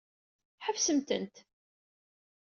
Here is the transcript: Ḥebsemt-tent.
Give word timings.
Ḥebsemt-tent. 0.65 1.35